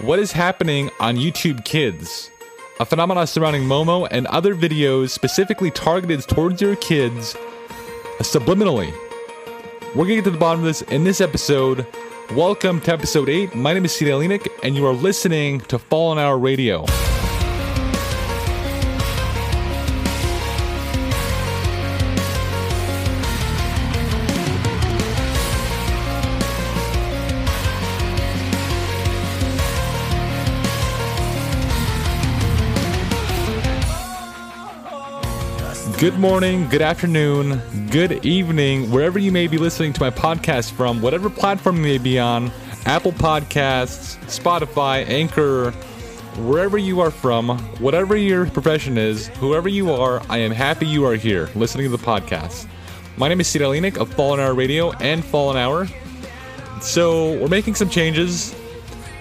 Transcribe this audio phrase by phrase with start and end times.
[0.00, 2.30] what is happening on YouTube Kids,
[2.80, 7.36] a phenomenon surrounding Momo and other videos specifically targeted towards your kids
[8.20, 8.92] subliminally.
[9.94, 11.86] We're gonna get to the bottom of this in this episode.
[12.32, 13.54] Welcome to episode 8.
[13.54, 16.86] My name is Cedar Lenik, and you are listening to Fallen Hour Radio.
[36.02, 41.00] Good morning, good afternoon, good evening, wherever you may be listening to my podcast from,
[41.00, 42.50] whatever platform you may be on
[42.86, 45.70] Apple Podcasts, Spotify, Anchor,
[46.40, 51.06] wherever you are from, whatever your profession is, whoever you are, I am happy you
[51.06, 52.66] are here listening to the podcast.
[53.16, 55.86] My name is Sid Alinik of Fallen Hour Radio and Fallen Hour.
[56.80, 58.56] So, we're making some changes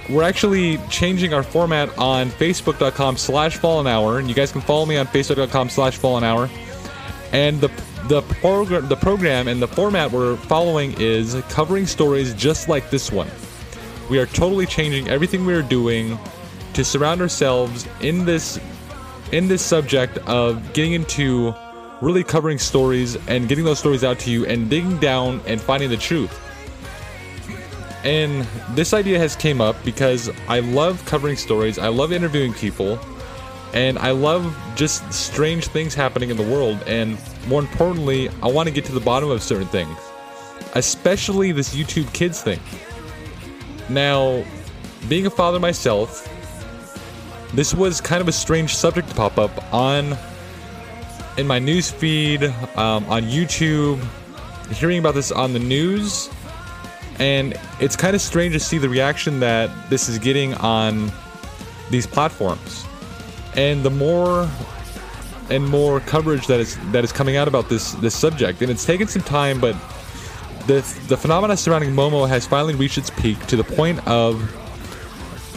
[0.09, 4.85] we're actually changing our format on facebook.com slash fallen hour and you guys can follow
[4.85, 6.49] me on facebook.com slash fallen hour
[7.31, 7.69] and the
[8.07, 13.11] the program the program and the format we're following is covering stories just like this
[13.11, 13.29] one
[14.09, 16.17] we are totally changing everything we are doing
[16.73, 18.59] to surround ourselves in this
[19.31, 21.53] in this subject of getting into
[22.01, 25.89] really covering stories and getting those stories out to you and digging down and finding
[25.89, 26.37] the truth
[28.03, 31.77] and this idea has came up because I love covering stories.
[31.77, 32.99] I love interviewing people.
[33.73, 36.81] And I love just strange things happening in the world.
[36.87, 39.97] And more importantly, I want to get to the bottom of certain things,
[40.73, 42.59] especially this YouTube Kids thing.
[43.89, 44.43] Now,
[45.07, 46.27] being a father myself,
[47.53, 50.17] this was kind of a strange subject to pop up on
[51.37, 52.43] in my news feed,
[52.75, 54.03] um, on YouTube,
[54.73, 56.29] hearing about this on the news
[57.21, 61.11] and it's kind of strange to see the reaction that this is getting on
[61.91, 62.83] these platforms.
[63.55, 64.49] And the more
[65.49, 68.85] and more coverage that is that is coming out about this this subject, and it's
[68.85, 69.75] taken some time, but
[70.67, 74.57] the the phenomena surrounding Momo has finally reached its peak to the point of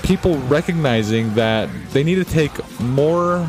[0.03, 3.49] people recognizing that they need to take more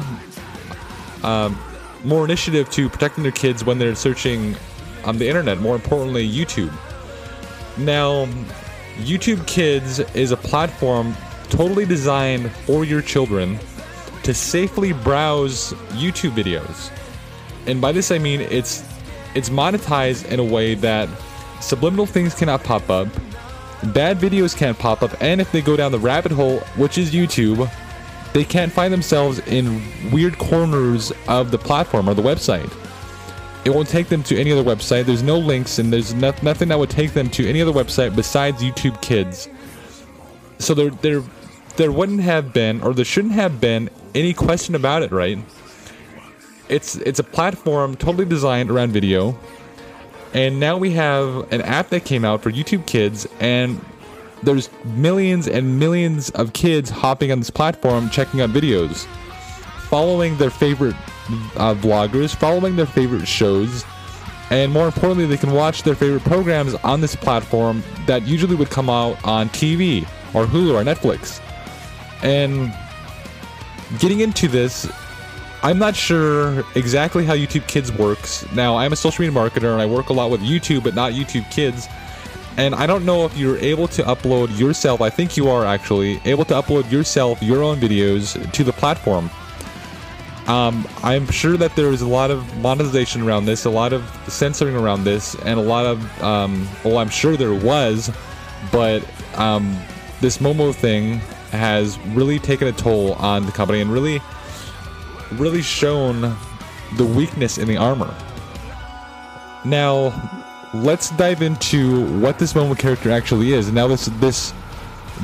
[1.23, 1.59] um,
[2.03, 4.55] more initiative to protecting their kids when they're searching
[5.03, 5.59] on the internet.
[5.59, 6.71] More importantly, YouTube.
[7.77, 8.25] Now,
[8.97, 11.15] YouTube Kids is a platform
[11.49, 13.59] totally designed for your children
[14.25, 16.91] to safely browse YouTube videos.
[17.67, 18.83] And by this I mean it's
[19.35, 21.09] it's monetized in a way that
[21.61, 23.07] subliminal things cannot pop up,
[23.93, 27.11] bad videos can't pop up, and if they go down the rabbit hole, which is
[27.11, 27.69] YouTube,
[28.33, 29.81] they can't find themselves in
[30.11, 32.71] weird corners of the platform or the website.
[33.65, 35.05] It won't take them to any other website.
[35.05, 38.15] There's no links, and there's no, nothing that would take them to any other website
[38.15, 39.49] besides YouTube Kids.
[40.59, 41.23] So there, there,
[41.75, 45.37] there wouldn't have been, or there shouldn't have been, any question about it, right?
[46.69, 49.37] It's it's a platform totally designed around video,
[50.33, 53.79] and now we have an app that came out for YouTube Kids, and
[54.41, 59.05] there's millions and millions of kids hopping on this platform checking out videos,
[59.89, 60.95] following their favorite
[61.57, 63.85] uh, vloggers, following their favorite shows,
[64.49, 68.69] and more importantly, they can watch their favorite programs on this platform that usually would
[68.69, 71.41] come out on TV or Hulu or Netflix.
[72.23, 72.73] And
[73.99, 74.91] getting into this,
[75.63, 78.45] I'm not sure exactly how YouTube Kids works.
[78.53, 81.13] Now, I'm a social media marketer and I work a lot with YouTube, but not
[81.13, 81.87] YouTube Kids.
[82.57, 86.21] And I don't know if you're able to upload yourself, I think you are actually,
[86.23, 89.29] able to upload yourself your own videos to the platform.
[90.47, 94.03] Um, I'm sure that there is a lot of monetization around this, a lot of
[94.27, 98.11] censoring around this, and a lot of, um, well, I'm sure there was,
[98.71, 99.03] but
[99.37, 99.75] um,
[100.21, 101.19] this Momo thing
[101.51, 104.21] has really taken a toll on the company and really,
[105.33, 106.35] really shown
[106.97, 108.13] the weakness in the armor.
[109.63, 110.13] Now,
[110.73, 113.71] let's dive into what this Momo character actually is.
[113.71, 114.53] Now, this this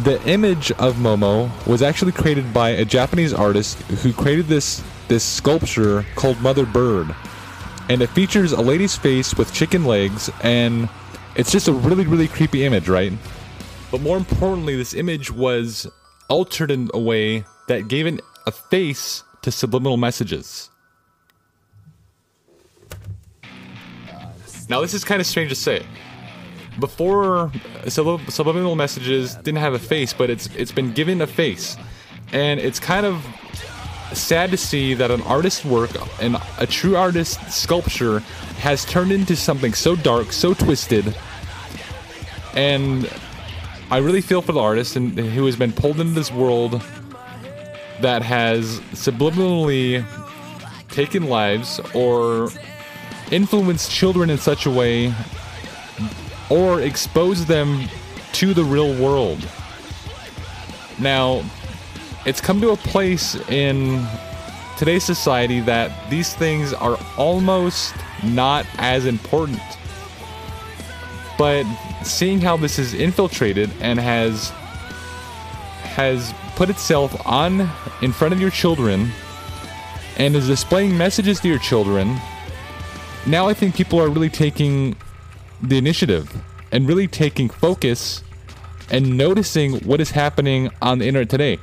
[0.03, 5.23] the image of Momo was actually created by a Japanese artist who created this this
[5.23, 7.13] sculpture called Mother Bird.
[7.89, 10.87] And it features a lady's face with chicken legs, and
[11.35, 13.11] it's just a really, really creepy image, right?
[13.91, 15.91] But more importantly, this image was
[16.31, 20.69] altered in a way that gave it a face to subliminal messages.
[24.69, 25.85] Now, this is kind of strange to say.
[26.79, 27.51] Before,
[27.87, 31.75] subliminal messages didn't have a face, but it's it's been given a face,
[32.31, 33.25] and it's kind of
[34.13, 35.91] sad to see that an artist's work
[36.21, 38.19] and a true artist's sculpture
[38.59, 41.13] has turned into something so dark, so twisted,
[42.55, 43.09] and
[43.91, 46.81] I really feel for the artist and who has been pulled into this world
[47.99, 50.05] that has subliminally
[50.87, 52.49] taken lives or
[53.31, 55.13] influenced children in such a way
[56.49, 57.89] or exposed them
[58.31, 59.45] to the real world.
[60.97, 61.43] Now,
[62.25, 64.07] it's come to a place in
[64.77, 67.93] today's society that these things are almost
[68.23, 69.59] not as important.
[71.41, 71.65] But
[72.03, 74.49] seeing how this is infiltrated and has
[75.95, 77.67] has put itself on
[78.03, 79.09] in front of your children
[80.17, 82.21] and is displaying messages to your children,
[83.25, 84.95] now I think people are really taking
[85.63, 86.31] the initiative
[86.71, 88.23] and really taking focus
[88.91, 91.57] and noticing what is happening on the internet today.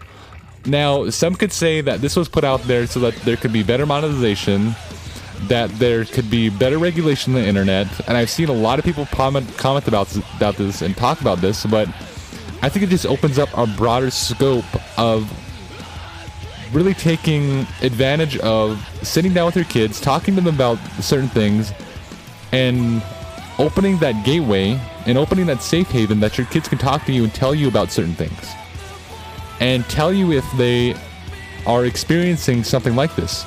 [0.66, 3.62] Now, some could say that this was put out there so that there could be
[3.62, 4.74] better monetization,
[5.42, 8.84] that there could be better regulation on the internet, and I've seen a lot of
[8.84, 11.88] people comment comment about about this and talk about this, but
[12.60, 14.64] I think it just opens up a broader scope
[14.98, 15.30] of
[16.74, 21.72] really taking advantage of sitting down with your kids, talking to them about certain things,
[22.52, 23.02] and
[23.58, 27.24] opening that gateway and opening that safe haven that your kids can talk to you
[27.24, 28.54] and tell you about certain things
[29.60, 30.94] and tell you if they
[31.66, 33.44] are experiencing something like this.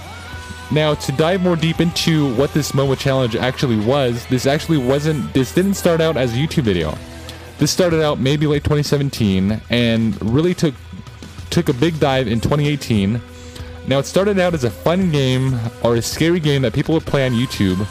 [0.71, 5.33] Now, to dive more deep into what this Momo challenge actually was, this actually wasn't,
[5.33, 6.97] this didn't start out as a YouTube video.
[7.57, 10.73] This started out maybe late 2017 and really took
[11.51, 13.21] took a big dive in 2018.
[13.87, 17.05] Now, it started out as a fun game or a scary game that people would
[17.05, 17.85] play on YouTube,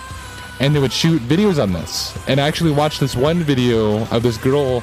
[0.61, 2.17] and they would shoot videos on this.
[2.27, 4.81] And I actually watched this one video of this girl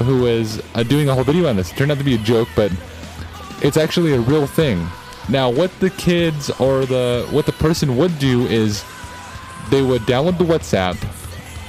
[0.00, 1.70] who was uh, doing a whole video on this.
[1.70, 2.72] It turned out to be a joke, but
[3.62, 4.88] it's actually a real thing.
[5.30, 8.84] Now, what the kids or the what the person would do is
[9.70, 10.96] they would download the WhatsApp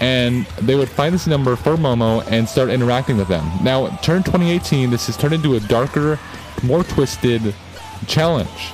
[0.02, 3.48] and they would find this number for Momo and start interacting with them.
[3.62, 6.20] Now, turn 2018, this has turned into a darker,
[6.64, 7.54] more twisted
[8.08, 8.74] challenge,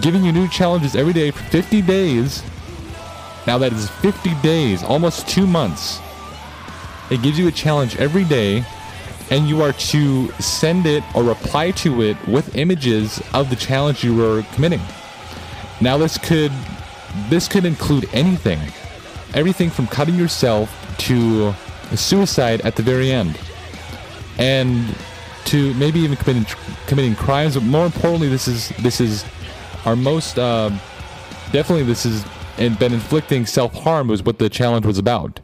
[0.00, 2.42] giving you new challenges every day for 50 days.
[3.46, 6.00] Now, that is 50 days, almost two months.
[7.10, 8.64] It gives you a challenge every day
[9.32, 14.04] and you are to send it or reply to it with images of the challenge
[14.04, 14.82] you were committing.
[15.80, 16.52] Now this could
[17.30, 18.60] this could include anything.
[19.32, 20.68] Everything from cutting yourself
[20.98, 21.54] to
[21.96, 23.40] suicide at the very end.
[24.36, 24.94] And
[25.46, 26.44] to maybe even committing
[26.86, 29.24] committing crimes, but more importantly this is this is
[29.86, 30.68] our most uh,
[31.52, 32.22] definitely this has
[32.78, 35.40] been inflicting self-harm was what the challenge was about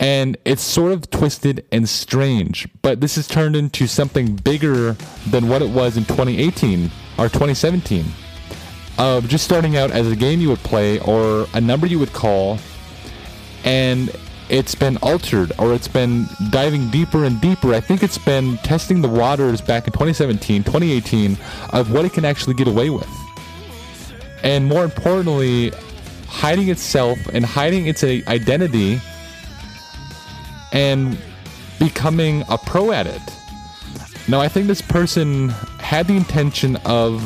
[0.00, 2.68] and it's sort of twisted and strange.
[2.82, 4.92] But this has turned into something bigger
[5.28, 8.04] than what it was in 2018 or 2017.
[8.98, 12.12] Of just starting out as a game you would play or a number you would
[12.12, 12.58] call,
[13.64, 14.10] and
[14.48, 17.74] it's been altered or it's been diving deeper and deeper.
[17.74, 21.36] I think it's been testing the waters back in 2017, 2018
[21.72, 23.08] of what it can actually get away with.
[24.42, 25.70] And more importantly,
[26.26, 29.00] hiding itself and hiding its identity
[30.72, 31.18] and
[31.78, 33.22] becoming a pro at it.
[34.28, 35.48] Now, I think this person
[35.80, 37.22] had the intention of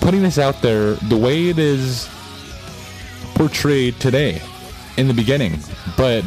[0.00, 2.08] putting this out there the way it is
[3.34, 4.40] portrayed today
[4.96, 5.58] in the beginning,
[5.96, 6.22] but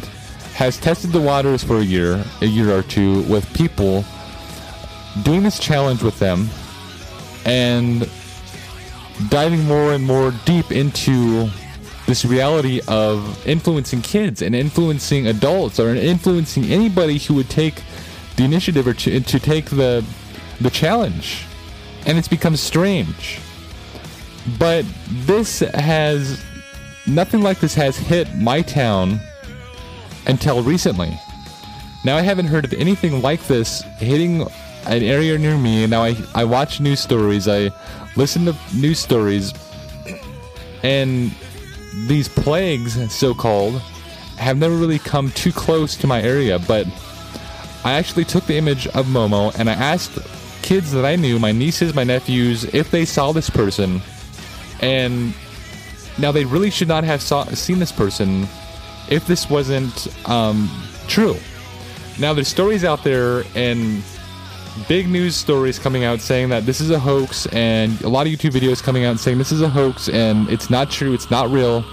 [0.53, 4.03] has tested the waters for a year, a year or two with people
[5.23, 6.49] doing this challenge with them
[7.45, 8.09] and
[9.29, 11.49] diving more and more deep into
[12.09, 17.83] this reality of influencing kids and influencing adults or influencing anybody who would take
[18.35, 20.03] the initiative or to, to take the
[20.59, 21.45] the challenge.
[22.07, 23.39] And it's become strange.
[24.57, 24.85] But
[25.27, 26.43] this has
[27.05, 29.19] nothing like this has hit my town
[30.25, 31.15] until recently.
[32.03, 34.41] Now i haven't heard of anything like this hitting
[34.87, 35.85] an area near me.
[35.85, 37.47] Now i, I watch news stories.
[37.47, 37.69] I
[38.15, 39.53] listen to news stories.
[40.81, 41.31] And
[41.93, 43.81] these plagues, so called,
[44.37, 46.87] have never really come too close to my area, but
[47.83, 50.17] I actually took the image of Momo and I asked
[50.61, 54.01] kids that I knew, my nieces, my nephews, if they saw this person.
[54.81, 55.33] And
[56.17, 58.47] now they really should not have saw, seen this person
[59.09, 60.69] if this wasn't um,
[61.07, 61.35] true.
[62.19, 64.03] Now there's stories out there and
[64.87, 68.33] big news stories coming out saying that this is a hoax, and a lot of
[68.33, 71.49] YouTube videos coming out saying this is a hoax and it's not true, it's not
[71.49, 71.83] real.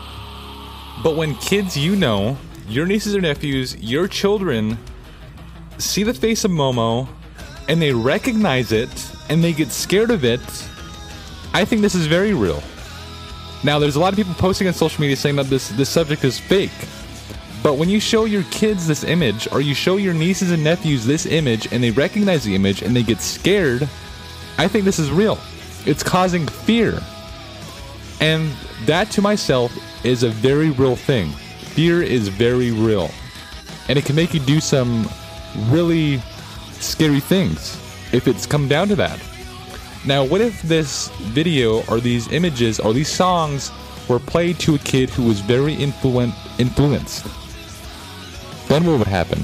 [1.02, 2.37] But when kids you know,
[2.69, 4.78] your nieces or nephews, your children,
[5.78, 7.09] see the face of Momo
[7.69, 10.40] and they recognize it and they get scared of it,
[11.52, 12.62] I think this is very real.
[13.64, 16.25] Now, there's a lot of people posting on social media saying that this, this subject
[16.25, 16.71] is fake.
[17.66, 21.04] But when you show your kids this image, or you show your nieces and nephews
[21.04, 23.88] this image, and they recognize the image and they get scared,
[24.56, 25.37] I think this is real.
[25.85, 27.02] It's causing fear.
[28.20, 28.52] And
[28.85, 31.32] that to myself is a very real thing.
[31.75, 33.11] Fear is very real.
[33.88, 35.11] And it can make you do some
[35.66, 36.18] really
[36.78, 37.75] scary things
[38.12, 39.20] if it's come down to that.
[40.04, 43.73] Now, what if this video or these images or these songs
[44.08, 47.26] were played to a kid who was very influen- influenced?
[48.76, 49.42] Then what would happen?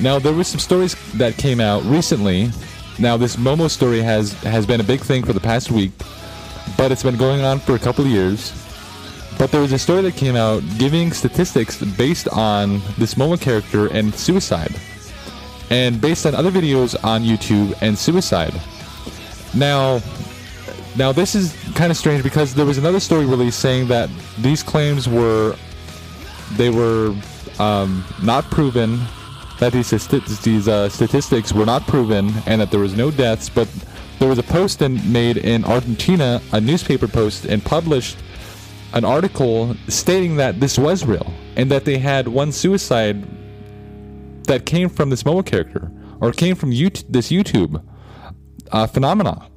[0.00, 2.50] Now, there were some stories that came out recently.
[2.98, 5.92] Now, this Momo story has has been a big thing for the past week,
[6.76, 8.50] but it's been going on for a couple of years.
[9.38, 13.86] But there was a story that came out giving statistics based on this Momo character
[13.86, 14.74] and suicide,
[15.70, 18.60] and based on other videos on YouTube and suicide.
[19.54, 20.00] Now,
[20.96, 24.64] now this is kind of strange because there was another story released saying that these
[24.64, 25.54] claims were
[26.56, 27.14] they were
[27.58, 29.00] um, not proven
[29.58, 29.90] that these
[30.40, 33.68] these uh, statistics were not proven and that there was no deaths, but
[34.18, 38.16] there was a post in, made in Argentina, a newspaper post, and published
[38.92, 43.26] an article stating that this was real and that they had one suicide
[44.44, 45.90] that came from this Momo character
[46.20, 47.82] or came from YouTube, this YouTube
[48.70, 49.51] uh.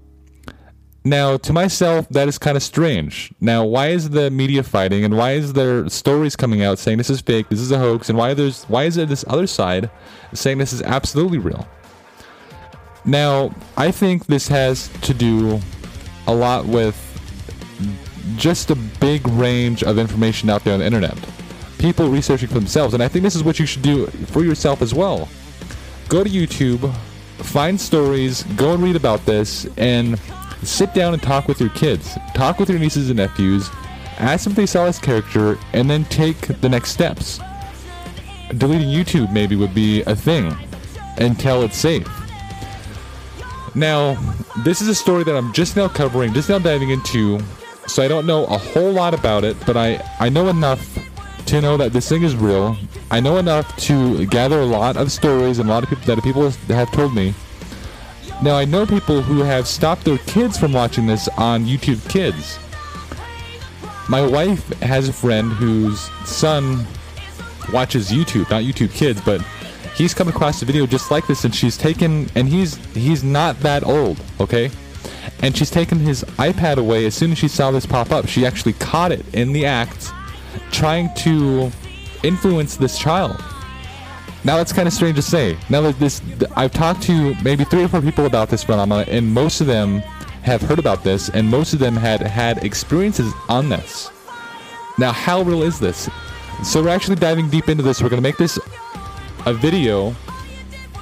[1.08, 3.32] Now, to myself, that is kind of strange.
[3.40, 7.12] Now, why is the media fighting, and why is there stories coming out saying this
[7.12, 9.92] is fake, this is a hoax, and why there's why is there this other side
[10.34, 11.68] saying this is absolutely real?
[13.06, 15.60] Now, I think this has to do
[16.26, 17.00] a lot with
[18.36, 21.16] just a big range of information out there on the internet.
[21.78, 24.82] People researching for themselves, and I think this is what you should do for yourself
[24.82, 25.30] as well.
[26.10, 26.92] Go to YouTube,
[27.44, 30.20] find stories, go and read about this, and
[30.64, 32.18] sit down and talk with your kids.
[32.34, 33.70] Talk with your nieces and nephews.
[34.18, 37.40] Ask them if they saw this character, and then take the next steps.
[38.58, 40.56] Deleting YouTube maybe would be a thing
[41.18, 42.08] until it's safe.
[43.76, 44.16] Now,
[44.64, 47.40] this is a story that I'm just now covering, just now diving into,
[47.88, 50.98] so I don't know a whole lot about it, but I, I know enough
[51.48, 52.78] to know that this thing is real.
[53.12, 56.24] I know enough to gather a lot of stories and a lot of people that
[56.24, 57.34] people have told me.
[58.44, 62.60] Now I know people who have stopped their kids from watching this on YouTube Kids.
[64.10, 66.86] My wife has a friend whose son
[67.72, 69.42] watches YouTube, not YouTube Kids, but
[69.96, 73.58] he's come across a video just like this and she's taken and he's he's not
[73.62, 74.70] that old, okay?
[75.42, 78.28] And she's taken his iPad away as soon as she saw this pop up.
[78.28, 80.12] She actually caught it in the act
[80.72, 81.72] trying to
[82.22, 83.42] influence this child.
[84.46, 85.58] Now that's kind of strange to say.
[85.72, 86.22] Now that this,
[86.56, 90.00] I've talked to maybe three or four people about this phenomenon, and most of them
[90.44, 94.12] have heard about this, and most of them had had experiences on this.
[95.00, 96.10] Now, how real is this?
[96.64, 98.04] So we're actually diving deep into this.
[98.04, 98.60] We're going to make this
[99.48, 100.16] a video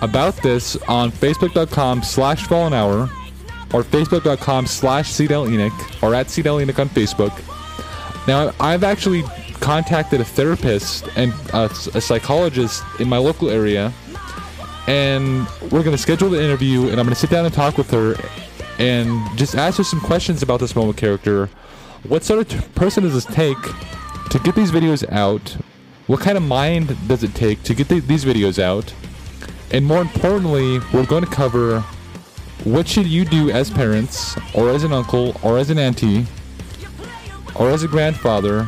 [0.02, 3.10] about this on facebook.com slash fallen hour
[3.74, 7.38] or facebook.com slash Enoch or at Enoch on Facebook.
[8.26, 9.24] Now, I've actually
[9.64, 13.94] contacted a therapist and a, a psychologist in my local area,
[14.88, 17.78] and we're going to schedule the interview, and I'm going to sit down and talk
[17.78, 18.16] with her
[18.78, 21.50] and just ask her some questions about this Momo character.
[22.10, 23.58] What sort of person does this take
[24.32, 25.56] to get these videos out?
[26.08, 28.94] What kind of mind does it take to get the, these videos out?
[29.72, 31.80] And more importantly, we're going to cover
[32.66, 36.26] what should you do as parents, or as an uncle, or as an auntie,
[37.56, 38.68] or as a grandfather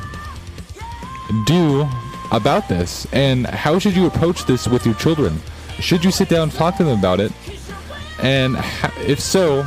[1.45, 1.87] do
[2.31, 3.07] about this?
[3.13, 5.39] And how should you approach this with your children?
[5.79, 7.31] Should you sit down and talk to them about it?
[8.21, 8.57] And
[9.05, 9.63] if so,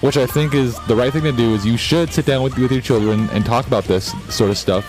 [0.00, 2.56] which I think is the right thing to do, is you should sit down with,
[2.56, 4.84] with your children and talk about this sort of stuff.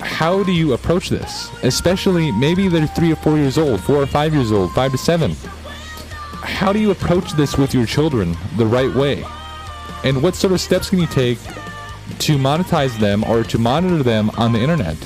[0.00, 1.50] How do you approach this?
[1.62, 4.98] Especially maybe they're three or four years old, four or five years old, five to
[4.98, 5.34] seven.
[6.42, 9.24] How do you approach this with your children the right way?
[10.04, 11.38] And what sort of steps can you take
[12.20, 14.96] to monetize them or to monitor them on the internet.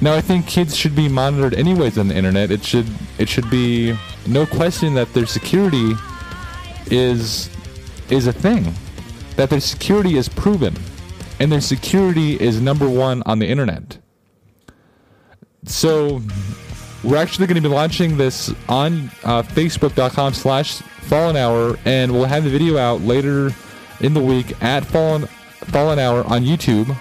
[0.00, 2.50] Now, I think kids should be monitored anyways on the internet.
[2.50, 2.86] It should
[3.18, 3.96] it should be
[4.26, 5.92] no question that their security
[6.90, 7.48] is
[8.10, 8.74] is a thing,
[9.36, 10.76] that their security is proven,
[11.40, 13.98] and their security is number one on the internet.
[15.64, 16.22] So,
[17.02, 20.74] we're actually going to be launching this on uh, Facebook.com slash
[21.06, 23.50] Fallen Hour, and we'll have the video out later
[24.00, 25.28] in the week at Fallen
[25.64, 26.94] Fallen Hour on YouTube.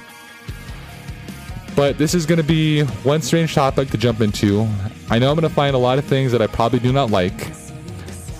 [1.75, 4.67] But this is going to be one strange topic to jump into.
[5.09, 7.11] I know I'm going to find a lot of things that I probably do not
[7.11, 7.51] like.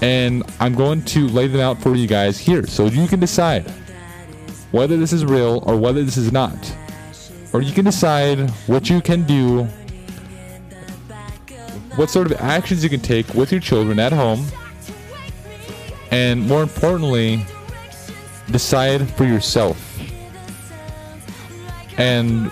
[0.02, 3.70] And I'm going to lay them out for you guys here so you can decide
[4.72, 6.76] whether this is real or whether this is not.
[7.54, 9.68] Or you can decide what you can do
[11.96, 14.46] what sort of actions you can take with your children at home,
[16.12, 17.46] and more importantly,
[18.52, 19.95] decide for yourself.
[21.98, 22.52] And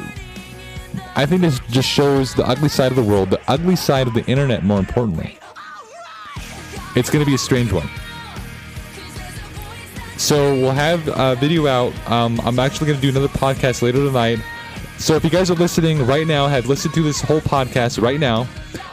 [1.15, 4.13] I think this just shows the ugly side of the world, the ugly side of
[4.13, 5.37] the internet, more importantly.
[6.95, 7.89] It's going to be a strange one.
[10.17, 11.93] So we'll have a video out.
[12.09, 14.39] Um, I'm actually going to do another podcast later tonight.
[14.97, 18.19] So if you guys are listening right now, have listened to this whole podcast right
[18.19, 18.47] now,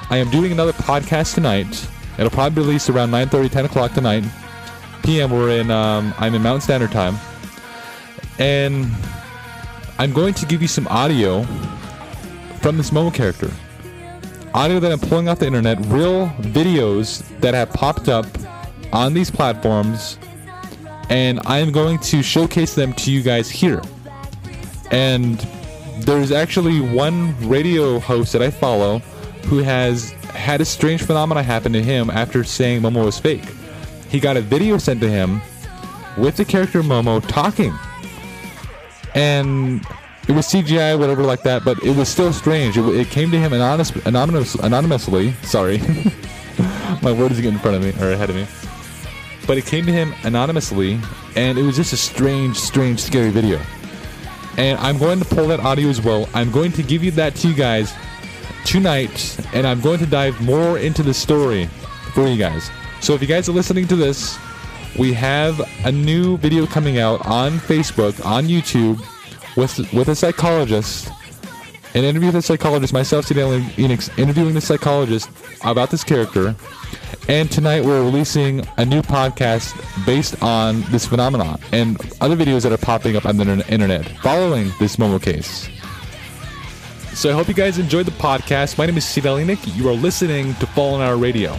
[0.08, 1.88] I am doing another podcast tonight.
[2.18, 4.24] It'll probably be released around 9:30, 10 o'clock tonight
[5.02, 5.30] p.m.
[5.30, 5.70] We're in.
[5.70, 7.16] Um, I'm in Mountain Standard Time,
[8.38, 8.86] and
[10.00, 11.42] I'm going to give you some audio
[12.62, 13.50] from this Momo character.
[14.54, 18.24] Audio that I'm pulling off the internet, real videos that have popped up
[18.94, 20.18] on these platforms,
[21.10, 23.82] and I'm going to showcase them to you guys here.
[24.90, 25.38] And
[25.98, 29.00] there's actually one radio host that I follow
[29.48, 33.44] who has had a strange phenomenon happen to him after saying Momo was fake.
[34.08, 35.42] He got a video sent to him
[36.16, 37.74] with the character Momo talking.
[39.14, 39.84] And
[40.28, 42.76] it was CGI, whatever like that, but it was still strange.
[42.76, 45.32] It, it came to him anonymous, anonymous, anonymously.
[45.42, 45.78] Sorry.
[47.02, 48.46] My words getting in front of me, or ahead of me.
[49.46, 51.00] But it came to him anonymously,
[51.34, 53.60] and it was just a strange, strange, scary video.
[54.56, 56.28] And I'm going to pull that audio as well.
[56.34, 57.92] I'm going to give you that to you guys
[58.64, 61.66] tonight, and I'm going to dive more into the story
[62.14, 62.70] for you guys.
[63.00, 64.38] So if you guys are listening to this,
[64.98, 68.98] we have a new video coming out on Facebook, on YouTube,
[69.56, 71.10] with with a psychologist,
[71.94, 75.30] an interview with a psychologist, myself, Cedal Enix, interviewing the psychologist
[75.64, 76.54] about this character.
[77.28, 82.72] And tonight we're releasing a new podcast based on this phenomenon and other videos that
[82.72, 85.68] are popping up on the internet following this Momo case.
[87.14, 88.78] So I hope you guys enjoyed the podcast.
[88.78, 91.58] My name is Cedal You are listening to Fallen Hour Radio.